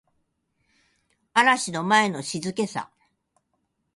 [1.35, 2.89] 嵐の前の静けさ